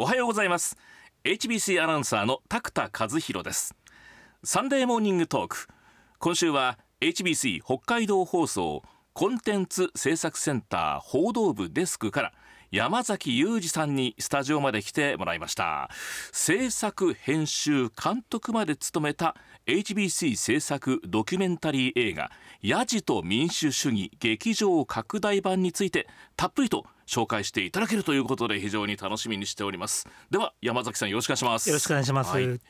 [0.00, 0.76] おはようございます。
[1.24, 3.74] HBC アナウンサーの拓田和弘です。
[4.44, 5.66] サンデーモーニングトーク。
[6.20, 12.32] 今週は HBC 北海道放送コンテンツ制作センター報道部デスクから
[12.70, 15.88] 山崎裕二さんにスタジオまで来てもらいました。
[16.32, 22.30] 制作編集監督まで務めた HBC 制作ドキュメンタリー映画
[22.60, 30.06] 「ヤジと民主主義劇場拡大版」についてたっぷりと紹介していただけるということで非常に楽しみにしております。
[30.30, 31.70] では山崎さんよろしくお願いします。
[31.70, 32.60] よろしくお願いします、はい、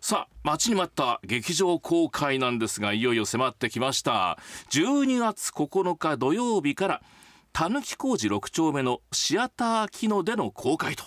[0.00, 4.38] さあ待ちに待った劇場公開なんですがいよいよ迫ってきました。
[4.70, 7.02] 12月9日土曜日から
[7.54, 11.04] たぬき工事6丁目のシアター機能での公開と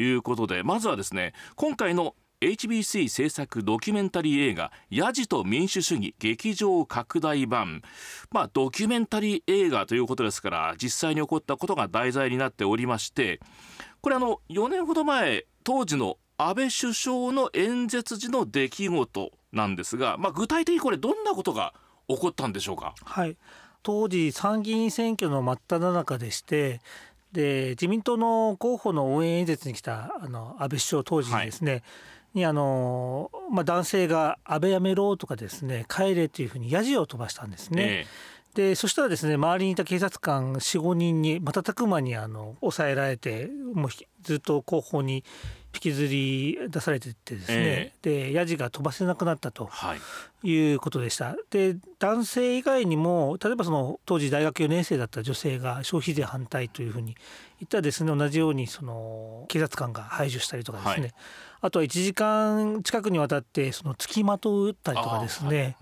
[0.00, 7.82] いうことでまずはですね今回の HBC 制作ドキュメンタリー映画「ヤジと民主主義劇場拡大版」
[8.32, 13.38] まあドキュメンタリー映画ということですから実際に起こったことが題材になっておりまして
[14.00, 21.74] これあの4年ほど前当時の安倍首相の演説時の出来事なんですが、まあ、具体的にこれどんなことが
[22.08, 22.94] 起こったんでしょうか？
[23.04, 23.36] はい
[23.82, 26.80] 当時参議院選挙の真っ只中でして
[27.32, 31.82] で自民党の候補の応援演説に来たあの安倍首相当時にですね、はい、
[32.34, 38.06] にあの、まあ、男性が「安倍やめろ」とかですね「帰れ」というふうにやじを飛ばしたんですね。
[38.54, 43.90] でそしたらですね周りにいた警察官45人に瞬く間にあの抑えられてもう
[44.22, 45.24] ずっと後方に
[45.72, 49.70] 引きずり出されてってですね、えー、でヤジが飛ばせなくなったと
[50.42, 50.72] い。
[50.72, 51.26] うことでした。
[51.26, 57.14] はい、で男性以外にも例えばその当時大学4年生だった女性が消費税反対というふうに
[57.60, 61.12] 言ったらですね同じようにその警察官が排除したりとかですね、はい、
[61.60, 65.76] あとは1時間近くにわたってその付きまとうったりとかですね、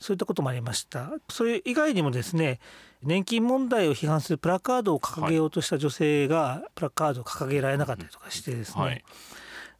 [0.00, 1.12] そういったこともありました。
[1.28, 2.58] それ以外にもですね
[3.02, 9.04] 年金問題を批判するプラカードを掲げようとした女性がプラカードを掲げられなかったりとかしてですね、はい、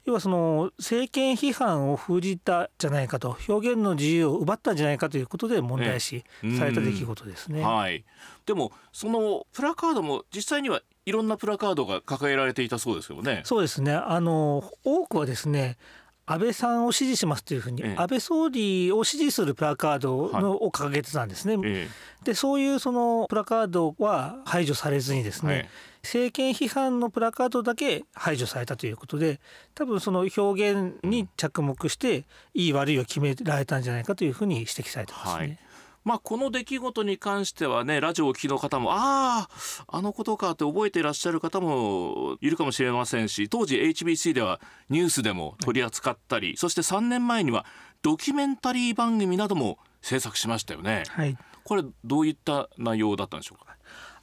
[0.05, 6.25] 要はその政権批判を封じたじゃないかと表現の自由を奪ったんじゃないかということで問題視
[6.59, 7.62] された出来事ですね。
[7.62, 8.05] はい、
[8.47, 13.43] でもそのプラカードも実際にはいろんなプラカードが掲げられていたそうですよね。
[13.44, 13.93] そうですね。
[13.93, 15.77] あの多くはですね
[16.26, 21.88] 安倍さんを支持しますというふうに、安倍総理を支持するプラカードの、を掲げてたんですね。
[22.25, 25.69] でそういうそのプラカードは排除されずにですね、
[26.03, 29.41] 政権批判のプラカードだけ排除されたということで
[29.75, 35.32] 多分その表現に着目して、いい悪いを決められたんじゃないかというふうに指摘されてますね。
[35.32, 35.58] はい
[36.05, 39.49] まあ、この出来事に関してはねラジオをお聞きの方もああ
[39.88, 47.66] あのことかって覚えていらっしゃる方もいるかもしれませんし当時 HBC ではニュースでも取り扱ったり、はい、そして3年前には
[48.03, 51.03] ドキュメンタリー番組なども制作しましたよね。
[51.09, 53.71] はい、これどういった内容だったんでしょうか？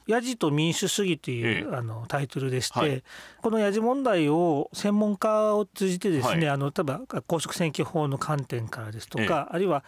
[0.08, 3.02] ヤジと民主主義という、ええ、あのタイトルでして、はい、
[3.42, 9.84] このヤジ問題を専門家を通じてですね、はい、あの例えば公職選挙法の観点からですとか、え、あるいは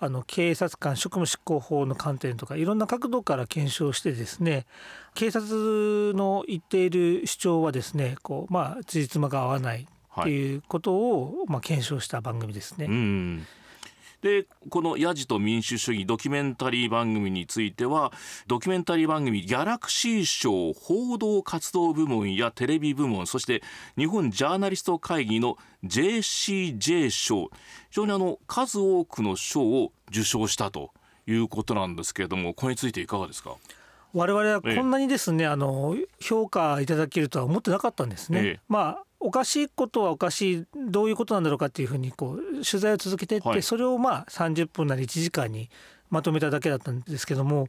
[0.00, 4.66] あの警察官職務執行法の観点とかいろんな角度から検証してですね
[5.14, 9.86] 警察の言っている主張はですねこうまあ辻褄が合わない
[10.20, 12.86] っていうことを、まあ検証した番組ですね。
[12.88, 13.46] うん
[14.24, 18.10] でこの「ヤジと民主主義」ドキュメンタリー番組については
[18.46, 23.62] ドキュメンタリー番組ギャラクシー賞報道活動部門やテレビ部門そして
[23.98, 27.50] 日本ジャーナリスト会議の JCJ 賞非
[27.90, 30.92] 常にあの数多くの賞を受賞したと
[31.26, 33.56] いうことなんですけれどもこれについていかがですか？
[34.14, 38.40] 我々はこんなにですね、あの評価いただけるとは思ってなかったんですね。
[38.42, 45.70] ええ、まあおかしいことはおかしいどういうことなんだろうかっていうふうにこう取材を続けていって、はい、それをまあ30分なり1時間に
[46.10, 47.68] まとめただけだったんですけども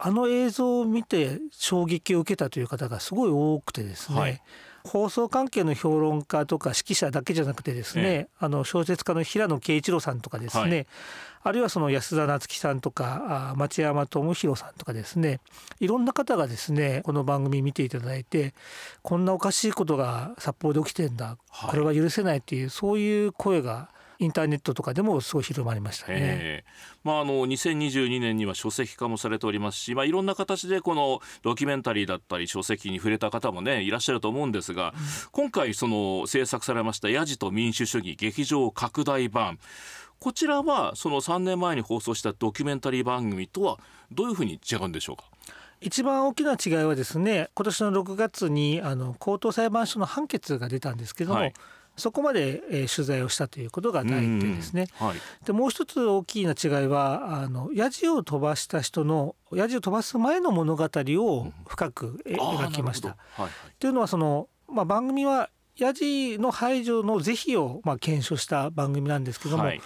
[0.00, 4.42] あの映像を見て衝撃を受けたという方がすごい多くてですね、はい、
[4.84, 10.86] 放送関係の評論家とか指揮者だけじゃなくてですね、ええ、あの小説家の平野啓一郎さんとかですね、はい。
[11.42, 15.40] あるいはその安田夏樹さんとか町山智博さんとかですね
[15.80, 18.54] いろんな方がですねこの番組見ていただいて
[19.02, 23.88] こんなおかしいことが札幌で起きてんだ、これは許せないっていうそういう声が
[24.20, 26.64] インターネットとかでもすごい広まりましたね。
[27.02, 34.92] まああの2022年には書籍化もされておりますし、まあいろんな形でこのドキュメンタリーだったり書籍に触れた方もねいらっしゃると思うんですが、うん、
[35.32, 39.58] 今回その制作されましたヤジと民主主義劇場拡大版。
[40.18, 43.78] こちらはその3年前に放送したドキュメンタリー番組とは
[44.12, 45.24] どういうふうに違うんでしょうか？
[45.80, 51.54] 一番大きな違いはですね今年の6月にあの高等裁判所の判決が出たんですけども、はい、
[52.00, 54.88] そこまで、えー、取材をしたということが第一点ですね。
[54.98, 63.10] はい、でもう一つ大きな違いはあのヤジを飛ばした人のヤジを飛ばす前の物語を深く描きました。
[63.10, 69.80] はいはい、というのはその、まあ、番組はヤジの排除の是非をまあ検証した番組なんですけども、はい。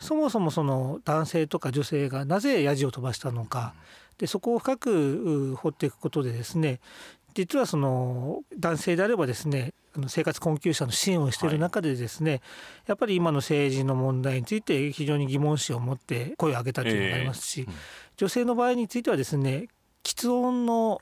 [0.00, 3.74] そもそもその男性とか女性がなぜヤジを飛ばしたのか
[4.18, 6.80] でそこを深くう掘っていくことでですね
[7.34, 9.74] 実はその男性であればですね
[10.08, 12.40] 生活困窮者の支援をしている中でですね、
[12.86, 17.74] やっぱり今の政治の問題について非常に疑問視を持って声を上げたというのがありますし、ええうん。
[18.16, 19.68] 女性の場合についてはですね
[20.02, 21.00] 喫音の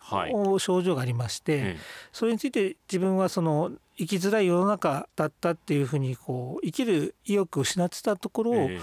[0.58, 1.76] 症状がありまして、え。
[2.12, 8.81] それについて自分はその生きづらい世の中だったっていうふうにこう生きる意欲を失ってたところを、ええ。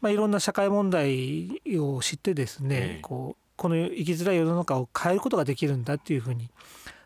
[0.00, 3.02] まあ、いろんな社会問題を知ってですね、ええ。
[3.02, 6.48] こうこの生きづらい世の中を変えることができるんだっていうふうに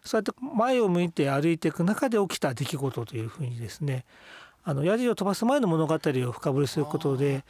[0.04, 4.04] そうやって前を向いて歩いていく中で起きた出来事というふうにですね
[4.62, 7.44] あのヤジを飛ばす前の物語を深掘りすることで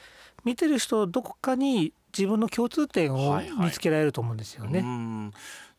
[0.44, 3.66] 見てる人どこかに自分の共通点をはいはい。
[3.66, 4.80] 見つけられると思うんですよね。
[4.80, 5.32] うん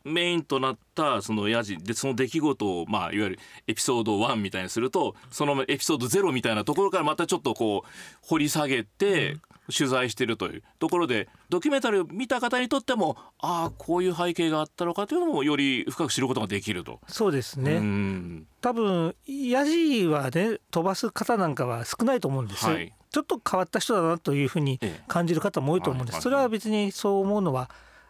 [0.05, 7.89] メインとなったそのヤジでその出来事をまあいわゆるエピソード1みたいにするとそのエピソード0みたいなところからまたちょっとこう
[8.21, 9.37] 掘り下げて
[9.75, 16.99] 取材してるというところでドキュメンタリーを見た方にとってもああこういう背景があったのかというのもより深く知ることができると。
[17.07, 18.47] そうですね、うん。
[18.61, 22.93] 多分ヤジはね飛ばす方なんかは少ないと思うんです、はい。
[23.11, 25.03] ちょっと変わった人だなというふうにええ。
[25.07, 27.69] 感じる方も多いと思うんです、それは別にそう思うのは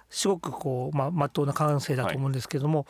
[0.09, 2.85] すごくこうまあ真っ当な感性だと思うんですけども、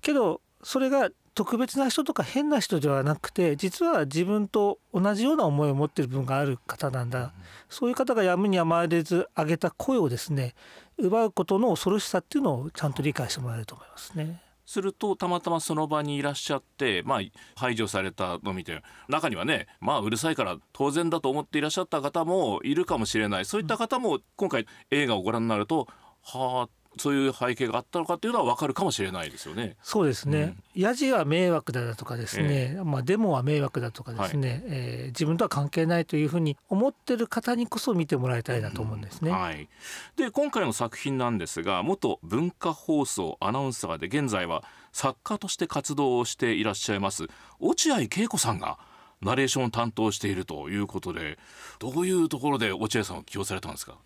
[0.00, 7.32] けどそれが特別な人とか変な人ではなくて実は自分と同じような思いを持っている部分がある方なんだ、
[7.68, 10.54] そういう方がやむにやまれず上げた声をですね
[10.98, 14.42] 奪うことの恐ろしさっていうのをちゃんと理解してもらえると思いますね。
[14.66, 17.20] するとたまたまその場にいらっしゃって、まあ、
[17.56, 23.46] 排除されたのを見て中にはねまあうるさいから当然だと思っていらっしゃった方もいるかもしれない。
[23.46, 25.86] そういった方も今回映画をご覧になると
[26.28, 26.68] はあ
[27.00, 29.76] そういう背景があったのかっていうのは分かるかもしれないですよね。
[29.82, 39.30] そうですね、ヤジは迷惑だとかですね、まあ、デモは迷惑だとかですね、えー自分とは関係ないというふうに思ってる方にこそ見てもらいたいなと思うんですね。
[39.30, 39.68] はい、
[40.16, 47.26] で今回の作品なんですが元文化放送アナウンサーで現在は作家として活動をしていらっしゃいます
[47.60, 48.78] 落合恵子さんが
[49.22, 51.38] ナレーションを担当しているということで
[51.78, 53.96] どういうところで落合さんを起用されたんですか？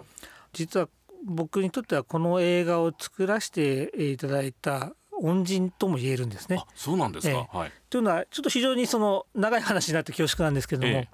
[0.53, 0.89] 実は
[1.25, 6.59] 僕にとってはこの映画を作らせていただいた恩人とも言えるんですね。
[6.61, 6.67] あ。
[6.75, 7.73] そうなんですか、えはい。
[7.91, 11.09] というのはちょっと非常にその長い話になって恐縮なんですけれども、ええ。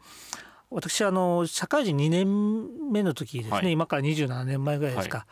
[0.70, 3.72] 私あの社会人2年目の時ですね、はい。
[3.72, 5.26] 今から27年前ぐらいですか、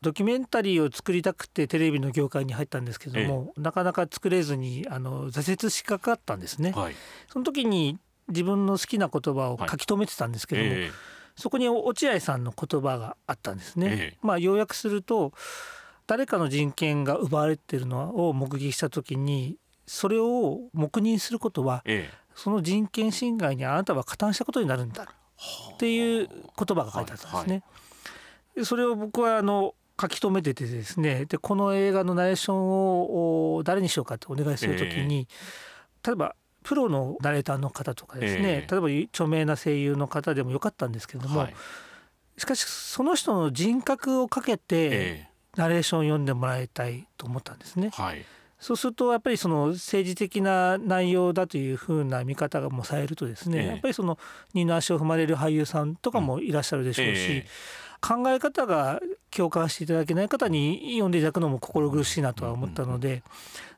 [0.00, 6.72] ドキュメンタリーを作りたくてテレビの業界に入ったんですけども、なかなか作れずにあの挫折しかかったんですね。
[6.72, 6.94] はい。
[7.28, 7.98] その時に
[8.28, 10.90] 自分の好きな言葉を書き留めてたんですけども、え
[11.40, 13.86] そこに落合さんの言葉があったんですね。
[13.86, 15.32] ええまあ要約すると
[16.06, 19.56] 誰かの人権が奪われているのを目撃した時に
[19.86, 25.06] それを黙認することはええその人権侵害にあなたは加担したことになるんだっ
[25.78, 27.62] ていう言葉が書いてあったんですね。
[28.54, 35.28] でそれを僕はあの書き留めててですねでこの映画のナレーションをお誰にしようかってお願いする時に、
[36.06, 38.70] 例えばプロのナレーターの方とかですね、ええ。
[38.70, 41.54] 例えば著名な声優の方でもよかったんですけれども、はい。
[42.38, 45.26] しかしその人の人格をかけてえ
[45.56, 47.90] ナレーションを読んでもらいたいと思ったんですね。
[47.98, 48.02] え。
[48.02, 48.24] はい。
[48.58, 53.66] そうするとやっぱりその政治的な内容だというふうな見方がもされるとですね、ええ。
[53.68, 54.18] やっぱりその
[54.52, 57.46] 二の足を踏まれる俳優さんとかもいらっしゃるでしょうし、ええ。
[58.00, 63.22] 考え方が共感していただけない方に読んでいただくのも心苦しいなとは思ったので、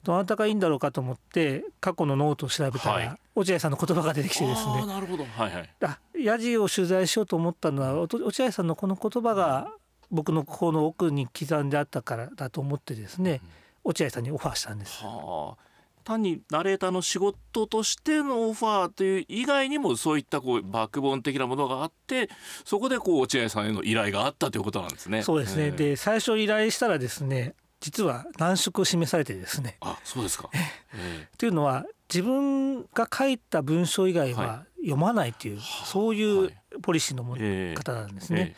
[0.02, 3.18] どなたがいいんだろうかと思って過去のノートを調べたら、はい。
[3.34, 4.86] 落合さんの言葉が出てきてですね。
[4.86, 5.24] なるほど。
[5.24, 5.70] はいはい。
[5.82, 9.72] あヤジを取材しようと思ったのは落合さんのこの言葉が
[10.10, 13.40] 僕の心の奥に刻んであったからだと思ってですね
[13.82, 15.02] 落合さんにオファーしたんです。
[15.02, 15.71] はあ
[16.02, 22.28] 単にナレーターの仕事としてのオファーという以外にもそういったこうバックボーン的なものがあって
[22.64, 25.22] そこでこう落合さんへの依頼があったということなんですね。
[25.22, 25.70] そうですね、ええ。
[25.70, 29.76] で最初依頼したらですね実は難色を示されてですね。
[29.80, 30.50] あそうですか。
[30.94, 38.54] えというのは自分が書いた文章以外はは読まないという、そういうポリシーの方なんですね。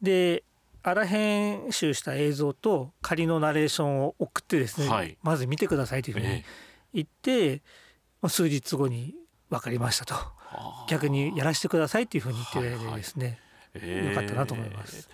[0.00, 0.44] で
[0.82, 5.16] 荒編集した映像と仮のナレーションを送ってですね、はい。
[5.22, 6.44] まず見てくださいというふうにえ
[6.92, 7.62] 言って、
[8.20, 9.14] まあ数日後に
[9.50, 10.14] 分かりましたと。
[10.14, 10.86] あ。
[10.88, 13.38] 逆にやらせてくださいというふうに言ってですね、
[13.74, 15.08] ええよかったなと思います。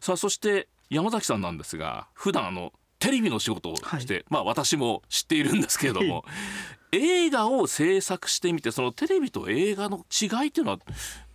[0.00, 6.24] さあそして山崎さんなんですが普段あのテレビの仕事をして、まあ私も知っているんですけれども
[6.92, 10.78] 映画を制作してみてそのテレビと映画の違いっていうのは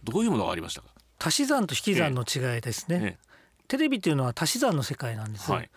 [0.04, 0.88] どういうものがありましたか？
[1.20, 3.18] 足し算と引き算の違いですね。
[3.20, 3.34] え
[3.68, 5.70] テレビというのは足し算の世界なんです、はい。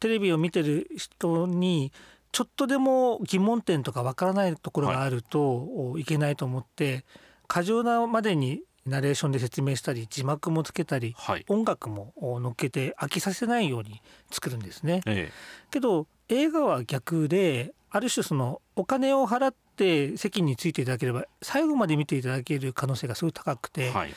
[0.00, 1.92] テレビを見てる人に
[2.32, 6.04] ちょっとでも疑問点とかわからないところがあるとい。
[6.04, 7.04] けないと思って
[7.46, 11.44] 過剰なまでにナレーションで説明したり字幕もつけたり、はい。
[11.48, 15.02] 音楽も乗っけて飽きさせないように作るんですね。
[15.06, 15.30] え
[15.70, 24.14] けど映画は逆である種そのお金を払って席についていただければ最後まで見ていただける可能性がすごい高くて、えはい。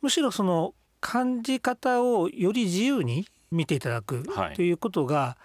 [0.00, 4.56] むしろその感じ方をより自由に見ていただくはい。
[4.56, 5.36] ということが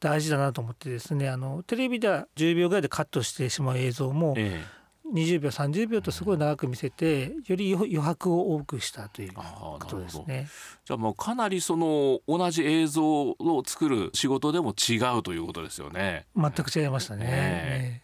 [0.00, 4.64] 大事だなと思ってですねあのテレビでは10秒ぐらいでカットしてしまう映像もえ
[5.12, 10.48] 20秒30秒とすごい長く見せてより余余白を多くしたということですね。
[10.84, 16.26] じゃあもうかなりその同じ映像を作る仕事でも違うということですよね。
[16.36, 17.24] 全く違いましたね。
[17.24, 18.02] ね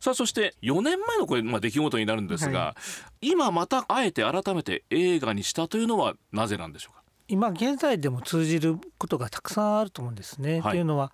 [0.00, 2.76] さあそして4年前のこれ、まあ、出来事になるんですが、は
[3.20, 6.99] 今またあえて改めて映画にしたというのはなぜなんでしょうか？
[7.30, 10.60] 今現在でも通じることがたくさんあると思うんですね。
[10.60, 11.12] はいというのは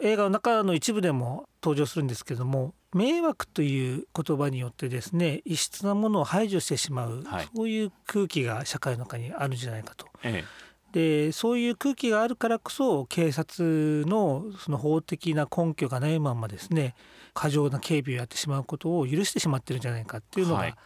[0.00, 10.06] 映画の中の一部でも登場するんですけども迷惑という言葉によってですね異質なものを排除してしまう、はいそういう空気が社会の中にあるんじゃないかと。
[10.22, 10.44] え
[10.92, 16.94] でそういう空気があるからこそ警察のその法的な根拠がないままですね
[17.34, 20.78] 過剰な警備をやってしまうことを許してしまってるんじゃないかっていうのはいが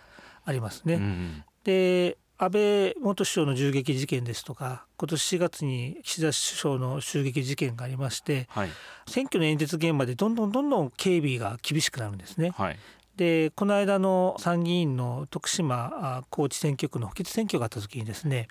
[0.44, 0.94] ありますね。
[0.94, 8.68] えうんで安倍元首相の銃撃事件ですとか今年4月に岸田首相の襲撃事件がありましてはい。
[9.06, 12.50] 選挙の演説現場でどんどんどんどん警備が厳しくなるんですね。
[12.50, 12.78] はい。
[13.14, 18.48] でこの間の参議院の徳島あ高知選挙区の補欠選挙があった時にですね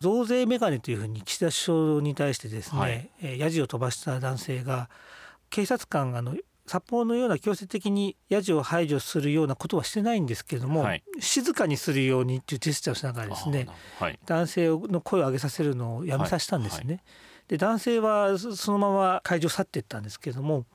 [0.00, 3.10] 増税メガネというふうに岸田首相に対してですね、はい。
[3.22, 4.90] えーヤジを飛ばした男性が
[5.48, 6.34] 警察官があの
[6.66, 11.02] 札幌のような強制的にヤジを排除するようなことはしてないんですけれども、はい。
[11.20, 13.66] 静かにするようにっていうジェスチャーをしながらですね
[14.00, 14.18] あはい。
[14.26, 17.02] 男性の声を上げさせるのをやめさせたんですね。
[17.48, 20.66] で男性はそそのまま会場去っていったんですけれども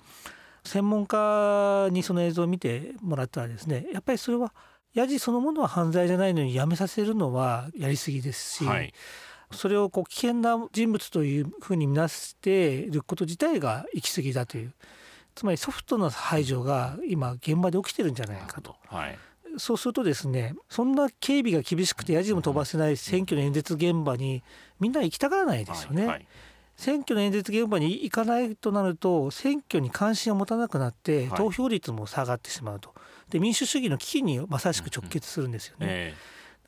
[0.63, 4.53] 専門家にその映像を見てもらったらですねやっぱりそれは
[4.93, 8.93] ヤジそのものは犯罪じゃないのにやめさせるのはやりすぎですし、はい。
[9.51, 14.73] それをこう危険な人物というふうに見なしていること自体が行き過ぎだという
[15.41, 18.75] つまりソフトな排除が今現場で起きてるんじゃないかと。
[18.85, 19.17] はい
[19.57, 24.43] そうするとですねそんな警備が厳しくてやじも飛ばせない選挙の演説現場に
[24.79, 26.05] みんな行きたがらないですよね。
[26.05, 26.27] はい
[26.77, 32.93] 選挙の演説現場に行かないとなると選挙に関心を持たなくなってはい投票率も下がってしまうと。
[33.29, 35.87] で民主主義の危機にまさしく直結するんですよね。
[35.89, 36.13] え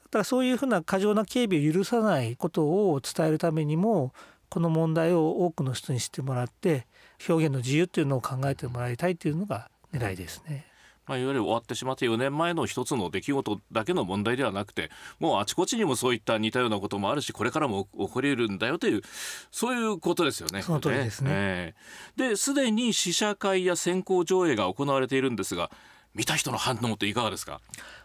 [0.05, 4.13] だからそういうふうな過剰な警備を許さないことを伝えるためにも
[4.53, 6.85] この問題を多くの人に知ってもらって
[7.27, 10.67] 表現の自由っていうのを考えてもらいたいというのが狙いですね。
[11.07, 19.01] まあ、いわゆる終わってしまって4年前の一つの出来事だけの問題ではなくてもうあちこちにもそういった似たようなこともあるしこれからも起こり得るんだよという
[19.49, 20.61] そういうことですよね。
[20.61, 21.73] その通りですねえ
[22.19, 25.71] えですでに試写会や先行上映が行われているんですが
[26.13, 27.59] 見た人の反応っていかがですか、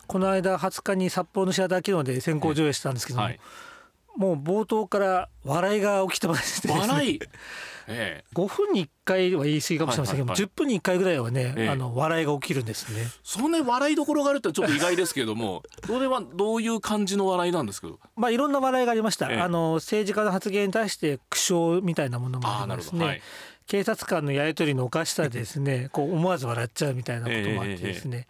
[0.07, 3.41] この間20日に札幌のシアター機能で先行上映したんですけども、はい、
[4.19, 6.67] もう冒頭から笑いが起きてまして。
[6.69, 7.21] ですね笑い、
[7.87, 8.25] ええ。
[8.35, 10.47] 5分に1回は言い過ぎかもしれませんけども、はいはい。
[10.49, 11.69] 10分に1回ぐらいはね、ええ。
[11.69, 13.07] あの笑いが起きるんですね。
[13.23, 18.01] そんなに笑いどころがあるってちょっと意外ですけれどもそれはどういう感じの笑いなんですけど？
[18.17, 19.31] まあいろんな笑いがありました。
[19.31, 19.41] ええ。
[19.41, 23.05] あの政治家の発言に対して苦笑みたいなものもありますね。
[23.05, 23.23] はい。
[23.69, 25.91] 警察官のやり取りのおかしさでですね。
[25.93, 28.27] こう思わず笑っちゃうみたいなこともあってですね、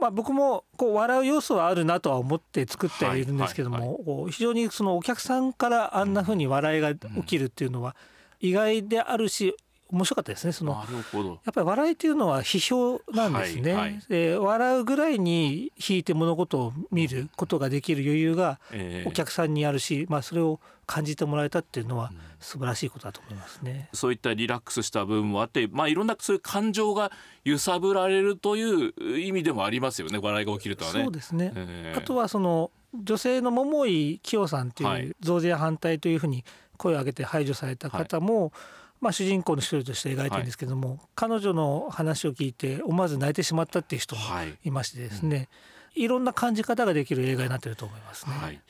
[0.00, 7.94] まあ、僕もこう笑う要素はあるなとは思って作ってはいるんですけども、はいはこう非常にそのお客さんからあんなふうに笑いが起きるっていうのは
[8.40, 9.54] 意外であるし
[9.90, 10.52] 面白かったですね。
[10.52, 14.02] そのやっぱり笑いっていうのは批評なんですね、はいはい。
[14.08, 23.88] で笑うぐらいに引いて物事を見ることができる余裕がええお客さんにあるし、まあ、それを感じてもらえたっていうのは素晴らしいことだと思いますね。
[23.92, 27.12] そういったリラックスした部分もあって、まあ、いろんなそういう感情が
[27.44, 31.02] 揺さぶられるという意味でもありますよね笑いが起きるとはね。
[31.04, 31.98] そうですね、ええ。
[31.98, 35.10] あとはその女性の桃井紀代さんとはいい。
[35.10, 36.44] う増税反対というふうに
[36.76, 38.52] 声を上げて排除された方も、
[39.00, 44.58] まあ、主人公の一人として描いてるんですけども、彼女の話を聞いて思わず泣いてしまったっていう人もはい。
[44.64, 45.48] いましてですね、
[45.94, 48.32] いろんな感じ方ができる映画になってると思いますね。
[48.34, 48.60] はい、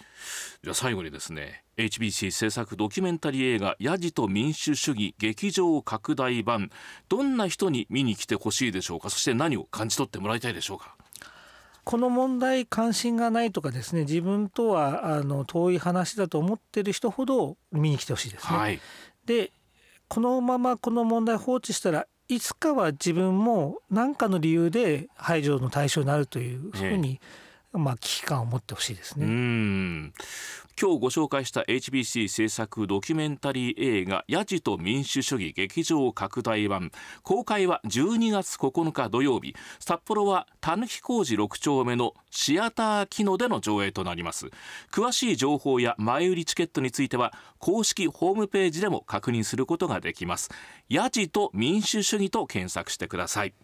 [0.62, 6.70] じゃあ最後にですね HBC 制作ドキュメンタリー映画「ヤジと民主主義劇場拡大版」
[7.10, 9.10] どんな人に見に来てほしいでしょうか？
[9.10, 10.96] そして何を感じ取ってもらいたいでしょうか？
[11.84, 18.56] この問題関心がないとかですね自分とはあの遠い話だと思ってる人ほど見に来てほしいですね。
[18.56, 18.80] はい。
[19.26, 19.52] で
[20.10, 27.20] このままこの問題放置したらいつかは自分も何かの理由で排除の対象になるというふうに
[27.72, 29.26] まあ、危機感を持ってほしいですね。
[29.26, 30.12] うん。
[30.80, 36.90] 今日ご紹介した HBC 制作ドキュメンタリー映画「ヤジと民主主義劇場拡大版」
[37.22, 39.54] 公開は12月9日土曜日。
[39.78, 44.50] 札幌はたぬき工事6丁目のシアターキノでの上映となります。
[44.90, 50.50] 詳しい情報や前売りチケットについては公式ホームページでも確認することができます。
[50.88, 53.54] ヤジと民主主義と検索してください。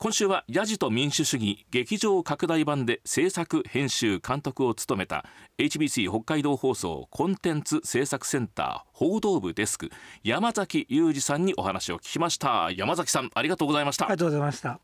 [0.00, 5.24] 今週はヤジと民主主義劇場拡大版で制作編集監督を務めた
[5.58, 9.90] HBC 北海道放送コンテンツ制作センター報道部デスク
[10.22, 12.70] 山崎裕二さんにお話を聞きました。
[12.76, 14.04] 山崎さんありがとうございました。
[14.04, 14.78] ありがとうございました。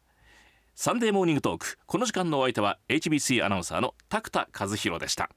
[0.75, 1.79] サンデーモーニングトーク。
[1.87, 5.31] この時間のお相手は HBC アナウンサーの拓田和弘でした